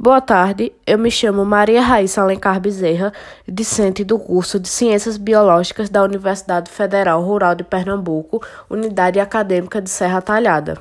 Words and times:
Boa 0.00 0.20
tarde, 0.20 0.72
eu 0.86 0.96
me 0.96 1.10
chamo 1.10 1.44
Maria 1.44 1.82
Raíssa 1.82 2.22
Alencar 2.22 2.60
Bezerra, 2.60 3.12
discente 3.48 4.04
do 4.04 4.16
curso 4.16 4.60
de 4.60 4.68
Ciências 4.68 5.16
Biológicas 5.16 5.90
da 5.90 6.04
Universidade 6.04 6.70
Federal 6.70 7.20
Rural 7.20 7.56
de 7.56 7.64
Pernambuco, 7.64 8.40
Unidade 8.70 9.18
Acadêmica 9.18 9.82
de 9.82 9.90
Serra 9.90 10.22
Talhada. 10.22 10.78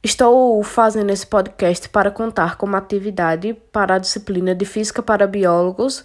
Estou 0.00 0.62
fazendo 0.62 1.10
esse 1.10 1.26
podcast 1.26 1.88
para 1.88 2.08
contar 2.08 2.56
como 2.56 2.76
atividade 2.76 3.52
para 3.72 3.96
a 3.96 3.98
disciplina 3.98 4.54
de 4.54 4.64
Física 4.64 5.02
para 5.02 5.26
Biólogos, 5.26 6.04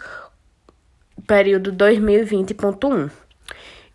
período 1.28 1.72
2020.1. 1.72 3.12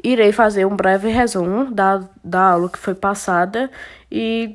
Irei 0.03 0.31
fazer 0.31 0.65
um 0.65 0.77
breve 0.77 1.09
resumo 1.09 1.75
da, 1.75 2.09
da 2.23 2.53
aula 2.53 2.69
que 2.69 2.79
foi 2.79 2.95
passada 2.95 3.69
e 4.09 4.55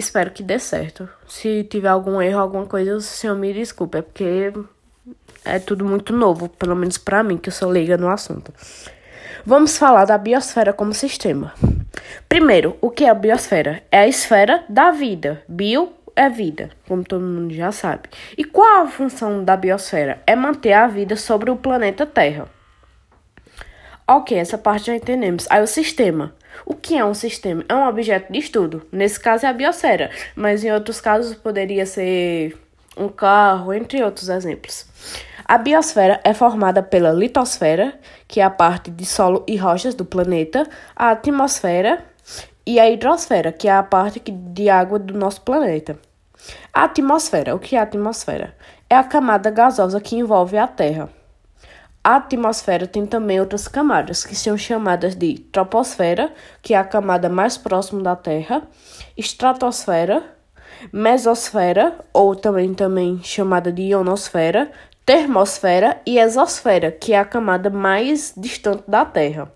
espero 0.00 0.30
que 0.30 0.42
dê 0.42 0.58
certo. 0.58 1.08
Se 1.28 1.64
tiver 1.64 1.88
algum 1.88 2.20
erro, 2.20 2.40
alguma 2.40 2.66
coisa, 2.66 2.96
o 2.96 3.00
senhor 3.00 3.36
me 3.36 3.52
desculpe, 3.52 3.98
é 3.98 4.02
porque 4.02 4.52
é 5.44 5.58
tudo 5.58 5.84
muito 5.84 6.12
novo, 6.12 6.48
pelo 6.48 6.74
menos 6.74 6.98
para 6.98 7.22
mim, 7.22 7.36
que 7.38 7.48
eu 7.48 7.52
sou 7.52 7.70
leiga 7.70 7.96
no 7.96 8.08
assunto. 8.08 8.52
Vamos 9.44 9.78
falar 9.78 10.04
da 10.04 10.18
biosfera 10.18 10.72
como 10.72 10.92
sistema. 10.92 11.54
Primeiro, 12.28 12.76
o 12.80 12.90
que 12.90 13.04
é 13.04 13.10
a 13.10 13.14
biosfera? 13.14 13.82
É 13.90 14.00
a 14.00 14.08
esfera 14.08 14.64
da 14.68 14.90
vida. 14.90 15.42
Bio 15.48 15.92
é 16.14 16.28
vida, 16.28 16.70
como 16.86 17.02
todo 17.02 17.24
mundo 17.24 17.54
já 17.54 17.72
sabe. 17.72 18.08
E 18.36 18.44
qual 18.44 18.82
a 18.82 18.88
função 18.88 19.42
da 19.42 19.56
biosfera? 19.56 20.22
É 20.26 20.36
manter 20.36 20.72
a 20.72 20.86
vida 20.86 21.16
sobre 21.16 21.50
o 21.50 21.56
planeta 21.56 22.04
Terra. 22.04 22.48
Ok, 24.06 24.36
essa 24.36 24.58
parte 24.58 24.88
já 24.88 24.96
entendemos. 24.96 25.46
Aí 25.48 25.62
o 25.62 25.66
sistema. 25.66 26.34
O 26.64 26.74
que 26.74 26.96
é 26.96 27.04
um 27.04 27.14
sistema? 27.14 27.64
É 27.68 27.74
um 27.74 27.88
objeto 27.88 28.32
de 28.32 28.38
estudo. 28.38 28.86
Nesse 28.92 29.18
caso 29.18 29.46
é 29.46 29.48
a 29.48 29.52
biosfera, 29.52 30.10
mas 30.34 30.64
em 30.64 30.72
outros 30.72 31.00
casos 31.00 31.34
poderia 31.34 31.86
ser 31.86 32.56
um 32.96 33.08
carro, 33.08 33.72
entre 33.72 34.02
outros 34.02 34.28
exemplos. 34.28 34.86
A 35.44 35.58
biosfera 35.58 36.20
é 36.22 36.32
formada 36.32 36.82
pela 36.82 37.10
litosfera, 37.10 37.98
que 38.28 38.40
é 38.40 38.44
a 38.44 38.50
parte 38.50 38.90
de 38.90 39.04
solo 39.04 39.44
e 39.48 39.56
rochas 39.56 39.94
do 39.94 40.04
planeta, 40.04 40.68
a 40.94 41.10
atmosfera 41.10 42.04
e 42.66 42.78
a 42.78 42.88
hidrosfera, 42.88 43.50
que 43.50 43.66
é 43.66 43.72
a 43.72 43.82
parte 43.82 44.20
de 44.30 44.68
água 44.68 44.98
do 44.98 45.14
nosso 45.14 45.40
planeta. 45.40 45.98
A 46.72 46.84
atmosfera, 46.84 47.54
o 47.54 47.58
que 47.58 47.74
é 47.74 47.80
a 47.80 47.82
atmosfera? 47.82 48.54
É 48.88 48.94
a 48.94 49.04
camada 49.04 49.50
gasosa 49.50 50.00
que 50.00 50.16
envolve 50.16 50.56
a 50.56 50.66
Terra. 50.66 51.08
A 52.02 52.16
atmosfera 52.16 52.86
tem 52.86 53.04
também 53.04 53.38
outras 53.38 53.68
camadas, 53.68 54.24
que 54.24 54.34
são 54.34 54.56
chamadas 54.56 55.14
de 55.14 55.38
troposfera, 55.38 56.32
que 56.62 56.72
é 56.72 56.78
a 56.78 56.84
camada 56.84 57.28
mais 57.28 57.58
próxima 57.58 58.02
da 58.02 58.16
Terra, 58.16 58.62
estratosfera, 59.18 60.24
mesosfera, 60.90 61.98
ou 62.10 62.34
também, 62.34 62.72
também 62.72 63.20
chamada 63.22 63.70
de 63.70 63.82
ionosfera, 63.82 64.70
termosfera 65.04 66.00
e 66.06 66.18
exosfera, 66.18 66.90
que 66.90 67.12
é 67.12 67.18
a 67.18 67.24
camada 67.24 67.68
mais 67.68 68.32
distante 68.34 68.84
da 68.88 69.04
Terra. 69.04 69.52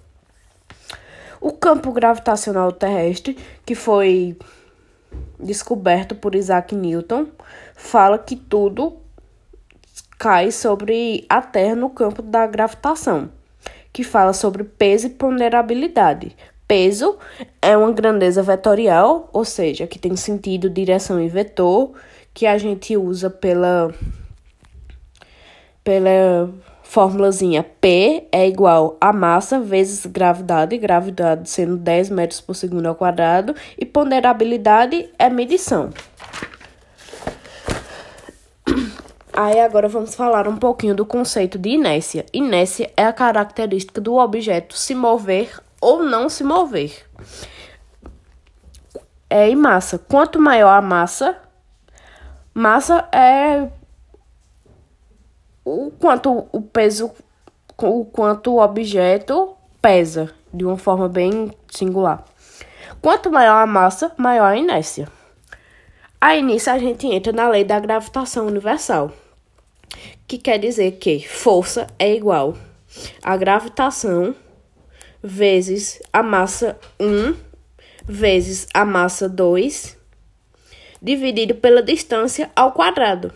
O 1.41 1.51
campo 1.51 1.93
gravitacional 1.93 2.73
terrestre, 2.73 3.39
que 3.65 3.75
foi 3.75 4.37
descoberto 5.41 6.15
por 6.15 6.35
Isaac 6.35 6.75
Newton, 6.75 7.27
fala 7.75 8.19
que 8.19 8.37
tudo 8.37 9.04
cai 10.25 10.51
sobre 10.51 11.27
a 11.29 11.43
Terra 11.43 11.75
no 11.75 11.91
campo 11.91 12.23
da 12.23 12.47
gravitação, 12.47 13.29
que 13.93 14.03
fala 14.03 14.33
sobre 14.33 14.65
peso 14.65 15.09
e 15.09 15.11
ponderabilidade. 15.11 16.35
Peso 16.67 17.19
é 17.61 17.77
uma 17.77 17.93
grandeza 17.93 18.43
vetorial, 18.43 19.29
ou 19.35 19.45
seja, 19.45 19.87
que 19.87 19.99
tem 19.99 20.17
sentido, 20.17 20.71
direção 20.71 21.21
e 21.21 21.29
vetor, 21.29 21.93
que 22.33 22.47
a 22.47 22.57
gente 22.57 22.97
usa 22.97 23.29
pela 23.29 23.93
pela 25.85 26.49
formulazinha 26.85 27.63
P 27.63 28.27
é 28.33 28.49
igual 28.49 28.97
a 28.99 29.13
massa 29.13 29.61
vezes 29.61 30.07
gravidade, 30.07 30.79
gravidade 30.79 31.51
sendo 31.51 31.77
10 31.77 32.09
metros 32.09 32.41
por 32.41 32.55
segundo 32.55 32.87
ao 32.87 32.95
quadrado, 32.95 33.55
e 33.79 33.85
ponderabilidade 33.85 35.11
é 35.19 35.29
medição. 35.29 35.91
Aí 39.37 39.59
agora 39.59 39.89
vamos 39.89 40.15
falar 40.15 40.47
um 40.47 40.57
pouquinho 40.57 40.95
do 40.95 41.05
conceito 41.05 41.59
de 41.59 41.71
inércia. 41.71 42.25
Inércia 42.33 42.93
é 42.97 43.05
a 43.05 43.13
característica 43.13 44.01
do 44.01 44.15
objeto 44.15 44.79
se 44.79 44.95
mover 44.95 45.61
ou 45.81 46.05
não 46.05 46.29
se 46.29 46.45
mover. 46.45 47.05
É 49.29 49.49
em 49.49 49.57
massa. 49.57 49.99
Quanto 49.99 50.41
maior 50.41 50.71
a 50.71 50.81
massa, 50.81 51.37
massa 52.55 53.09
é 53.11 53.69
o 55.65 55.91
quanto 55.99 56.47
o 56.53 56.63
peso, 56.63 57.11
o 57.77 58.05
quanto 58.05 58.53
o 58.53 58.63
objeto 58.63 59.57
pesa, 59.83 60.33
de 60.53 60.65
uma 60.65 60.79
forma 60.79 61.09
bem 61.09 61.51
singular. 61.69 62.25
Quanto 63.03 63.33
maior 63.33 63.61
a 63.61 63.67
massa, 63.67 64.13
maior 64.17 64.53
a 64.53 64.57
inércia. 64.57 65.09
Aí 66.21 66.41
nisso 66.41 66.71
a 66.71 66.79
gente 66.79 67.09
entra 67.09 67.33
na 67.33 67.49
lei 67.49 67.65
da 67.65 67.81
gravitação 67.81 68.47
universal 68.47 69.11
que 70.27 70.39
quer 70.39 70.59
dizer 70.59 70.93
que 70.93 71.27
força 71.27 71.87
é 71.99 72.15
igual 72.15 72.57
a 73.23 73.37
gravitação 73.37 74.35
vezes 75.23 76.01
a 76.13 76.23
massa 76.23 76.79
1 77.01 77.35
vezes 78.07 78.67
a 78.75 78.85
massa 78.85 79.29
2 79.29 79.97
dividido 81.05 81.55
pela 81.55 81.83
distância 81.83 82.51
ao 82.57 82.73
quadrado. 82.73 83.31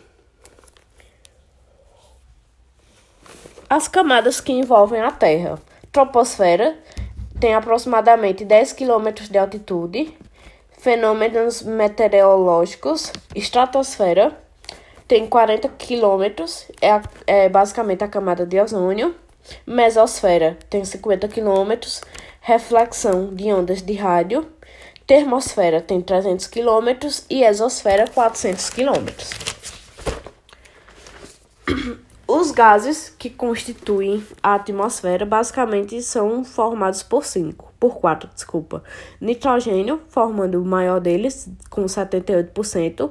As 3.69 3.87
camadas 3.87 4.41
que 4.41 4.51
envolvem 4.51 5.03
a 5.03 5.11
Terra. 5.11 5.61
Troposfera 5.93 6.79
tem 7.39 7.55
aproximadamente 7.55 8.43
10 8.43 8.73
km 8.73 9.13
de 9.31 9.37
altitude. 9.37 10.17
Fenômenos 10.79 11.61
meteorológicos. 11.61 13.13
Estratosfera 13.35 14.35
tem 15.09 15.27
40 15.27 15.71
quilômetros, 15.71 16.67
é, 16.83 17.01
é 17.27 17.49
basicamente 17.49 18.05
a 18.05 18.09
camada 18.09 18.45
de 18.45 18.61
ozônio. 18.61 19.15
Mesosfera 19.67 20.59
tem 20.69 20.85
50 20.85 21.27
quilômetros, 21.29 22.03
reflexão 22.43 23.35
de 23.35 23.51
ondas 23.51 23.81
de 23.81 23.95
rádio. 23.95 24.47
Termosfera 25.07 25.81
tem 25.81 26.03
300 26.03 26.47
quilômetros 26.49 27.25
e 27.31 27.43
exosfera 27.43 28.07
400 28.07 28.69
quilômetros. 28.69 29.31
Os 32.29 32.51
gases 32.51 33.09
que 33.19 33.31
constituem 33.31 34.23
a 34.43 34.57
atmosfera 34.57 35.25
basicamente 35.25 36.03
são 36.03 36.45
formados 36.45 37.03
por 37.03 37.25
cinco, 37.25 37.73
por 37.81 37.97
quatro, 37.97 38.29
desculpa. 38.35 38.85
Nitrogênio, 39.19 40.03
formando 40.11 40.61
o 40.61 40.67
maior 40.67 41.01
deles, 41.01 41.49
com 41.71 41.87
78%, 41.87 43.11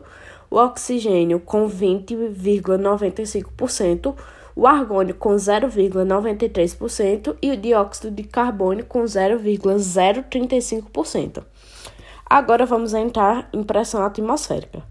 o 0.49 0.57
oxigênio 0.57 1.39
com 1.39 1.69
20,95%, 1.69 4.15
o 4.55 4.65
argônio 4.65 5.13
com 5.13 5.35
0,93% 5.35 7.35
e 7.41 7.51
o 7.51 7.57
dióxido 7.57 8.09
de 8.09 8.23
carbono 8.23 8.83
com 8.83 9.03
0,035%. 9.03 11.43
Agora 12.29 12.65
vamos 12.65 12.93
entrar 12.93 13.47
em 13.53 13.63
pressão 13.63 14.03
atmosférica. 14.03 14.83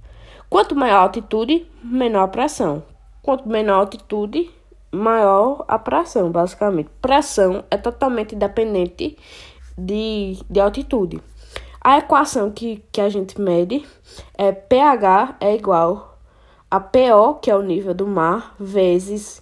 Quanto 0.49 0.75
maior 0.77 0.97
a 0.97 1.01
altitude, 1.01 1.67
menor 1.83 2.23
a 2.23 2.29
pressão. 2.29 2.85
Quanto 3.21 3.49
menor 3.49 3.75
a 3.75 3.79
altitude, 3.79 4.49
maior 4.93 5.65
a 5.67 5.77
pressão, 5.79 6.31
basicamente. 6.31 6.89
Pressão 7.03 7.65
é 7.71 7.77
totalmente 7.77 8.37
dependente 8.37 9.19
de, 9.77 10.39
de 10.49 10.61
altitude. 10.61 11.21
A 11.87 11.99
equação 11.99 12.51
que, 12.51 12.83
que 12.91 13.01
a 13.01 13.09
gente 13.09 13.41
mede 13.41 13.87
é 14.37 14.51
pH 14.51 15.37
é 15.39 15.55
igual 15.55 16.19
a 16.69 16.81
PO, 16.81 17.39
que 17.41 17.49
é 17.49 17.55
o 17.55 17.63
nível 17.63 17.95
do 17.95 18.09
mar, 18.09 18.57
vezes 18.59 19.41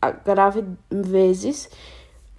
a 0.00 0.12
grave 0.12 0.64
vezes 0.88 1.68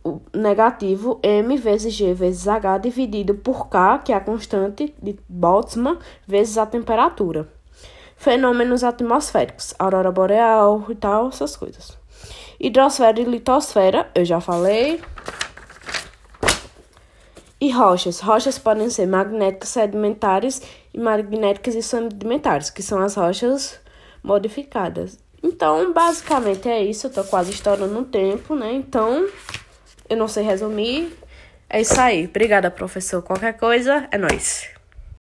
o 0.02 0.22
negativo 0.34 1.20
M 1.22 1.58
vezes 1.58 1.94
G 1.94 2.14
vezes 2.14 2.48
H 2.48 2.78
dividido 2.78 3.36
por 3.36 3.68
K, 3.68 4.00
que 4.00 4.14
é 4.14 4.16
a 4.16 4.22
constante 4.22 4.96
de 5.04 5.20
Boltzmann, 5.28 6.00
vezes 6.26 6.58
a 6.58 6.66
temperatura. 6.66 7.50
Fenômenos 8.16 8.82
atmosféricos, 8.82 9.74
aurora 9.78 10.10
boreal 10.10 10.86
e 10.88 10.96
tal, 10.96 11.28
essas 11.28 11.58
coisas. 11.58 11.98
Hidrosfera 12.58 13.20
e 13.20 13.26
litosfera, 13.26 14.10
eu 14.16 14.24
já 14.24 14.40
falei. 14.40 15.02
E 17.68 17.70
rochas. 17.70 18.22
Rochas 18.22 18.58
podem 18.58 18.90
ser 18.90 19.06
magnéticas 19.08 19.68
sedimentares 19.68 20.62
e 20.94 20.98
magnéticas 20.98 21.76
e 21.76 21.84
sedimentares, 21.84 22.70
que 22.70 22.82
são 22.82 22.98
as 23.02 23.16
rochas 23.16 23.78
modificadas. 24.24 25.20
Então, 25.44 25.92
basicamente 25.92 26.70
é 26.70 26.82
isso. 26.82 27.08
Eu 27.08 27.12
tô 27.12 27.26
quase 27.26 27.52
estourando 27.52 28.00
o 28.00 28.06
tempo, 28.06 28.56
né? 28.56 28.72
Então, 28.72 29.28
eu 30.10 30.16
não 30.16 30.30
sei 30.30 30.46
resumir. 30.46 31.14
É 31.70 31.82
isso 31.82 32.00
aí. 32.00 32.26
Obrigada, 32.26 32.72
professor. 32.72 33.22
Qualquer 33.22 33.58
coisa, 33.58 34.08
é 34.12 34.18
nóis. 34.18 34.77